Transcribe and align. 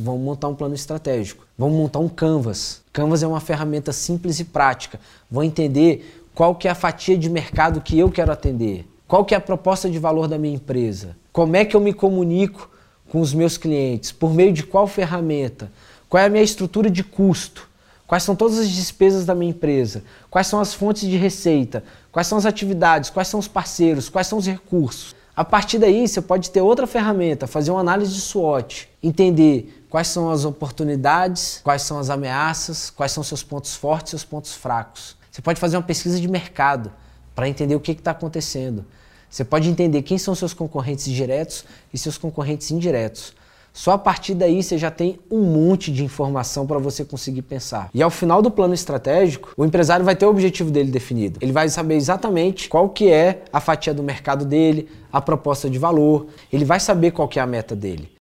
Vamos 0.00 0.22
montar 0.22 0.48
um 0.48 0.56
plano 0.56 0.74
estratégico. 0.74 1.46
Vamos 1.56 1.76
montar 1.76 2.00
um 2.00 2.08
Canvas. 2.08 2.82
Canvas 2.92 3.22
é 3.22 3.28
uma 3.28 3.38
ferramenta 3.38 3.92
simples 3.92 4.40
e 4.40 4.44
prática. 4.44 4.98
Vão 5.30 5.44
entender 5.44 6.26
qual 6.34 6.56
que 6.56 6.66
é 6.66 6.70
a 6.72 6.74
fatia 6.74 7.16
de 7.16 7.30
mercado 7.30 7.80
que 7.80 7.96
eu 7.96 8.10
quero 8.10 8.32
atender. 8.32 8.88
Qual 9.06 9.24
que 9.24 9.34
é 9.34 9.36
a 9.36 9.40
proposta 9.40 9.88
de 9.88 9.96
valor 10.00 10.26
da 10.26 10.36
minha 10.36 10.56
empresa? 10.56 11.16
Como 11.32 11.54
é 11.54 11.64
que 11.64 11.76
eu 11.76 11.80
me 11.80 11.92
comunico 11.92 12.68
com 13.08 13.20
os 13.20 13.32
meus 13.32 13.56
clientes? 13.56 14.10
Por 14.10 14.34
meio 14.34 14.52
de 14.52 14.64
qual 14.64 14.88
ferramenta? 14.88 15.70
Qual 16.08 16.20
é 16.20 16.26
a 16.26 16.28
minha 16.28 16.42
estrutura 16.42 16.90
de 16.90 17.04
custo? 17.04 17.68
Quais 18.04 18.24
são 18.24 18.34
todas 18.34 18.58
as 18.58 18.68
despesas 18.68 19.24
da 19.24 19.32
minha 19.32 19.52
empresa? 19.52 20.02
Quais 20.28 20.48
são 20.48 20.58
as 20.58 20.74
fontes 20.74 21.08
de 21.08 21.16
receita? 21.16 21.84
Quais 22.10 22.26
são 22.26 22.36
as 22.36 22.46
atividades? 22.46 23.10
Quais 23.10 23.28
são 23.28 23.38
os 23.38 23.46
parceiros? 23.46 24.08
Quais 24.08 24.26
são 24.26 24.38
os 24.38 24.46
recursos? 24.46 25.14
A 25.36 25.44
partir 25.44 25.78
daí, 25.80 26.06
você 26.06 26.22
pode 26.22 26.50
ter 26.50 26.60
outra 26.60 26.86
ferramenta, 26.86 27.48
fazer 27.48 27.72
uma 27.72 27.80
análise 27.80 28.14
de 28.14 28.20
SWOT, 28.20 28.88
entender 29.02 29.84
quais 29.90 30.06
são 30.06 30.30
as 30.30 30.44
oportunidades, 30.44 31.60
quais 31.64 31.82
são 31.82 31.98
as 31.98 32.08
ameaças, 32.08 32.88
quais 32.88 33.10
são 33.10 33.24
seus 33.24 33.42
pontos 33.42 33.74
fortes 33.74 34.10
seus 34.10 34.24
pontos 34.24 34.54
fracos. 34.54 35.16
Você 35.30 35.42
pode 35.42 35.58
fazer 35.58 35.76
uma 35.76 35.82
pesquisa 35.82 36.20
de 36.20 36.28
mercado 36.28 36.92
para 37.34 37.48
entender 37.48 37.74
o 37.74 37.80
que 37.80 37.90
está 37.90 38.12
acontecendo. 38.12 38.84
Você 39.28 39.44
pode 39.44 39.68
entender 39.68 40.02
quem 40.02 40.16
são 40.18 40.36
seus 40.36 40.54
concorrentes 40.54 41.06
diretos 41.06 41.64
e 41.92 41.98
seus 41.98 42.16
concorrentes 42.16 42.70
indiretos. 42.70 43.34
Só 43.76 43.90
a 43.90 43.98
partir 43.98 44.34
daí 44.34 44.62
você 44.62 44.78
já 44.78 44.88
tem 44.88 45.18
um 45.28 45.40
monte 45.40 45.90
de 45.90 46.04
informação 46.04 46.64
para 46.64 46.78
você 46.78 47.04
conseguir 47.04 47.42
pensar. 47.42 47.90
E 47.92 48.00
ao 48.04 48.08
final 48.08 48.40
do 48.40 48.48
plano 48.48 48.72
estratégico, 48.72 49.52
o 49.56 49.64
empresário 49.64 50.04
vai 50.04 50.14
ter 50.14 50.24
o 50.24 50.30
objetivo 50.30 50.70
dele 50.70 50.92
definido. 50.92 51.40
Ele 51.42 51.50
vai 51.50 51.68
saber 51.68 51.96
exatamente 51.96 52.68
qual 52.68 52.88
que 52.88 53.10
é 53.10 53.42
a 53.52 53.58
fatia 53.58 53.92
do 53.92 54.00
mercado 54.00 54.44
dele, 54.44 54.88
a 55.12 55.20
proposta 55.20 55.68
de 55.68 55.76
valor, 55.76 56.28
ele 56.52 56.64
vai 56.64 56.78
saber 56.78 57.10
qual 57.10 57.26
que 57.26 57.40
é 57.40 57.42
a 57.42 57.46
meta 57.46 57.74
dele. 57.74 58.08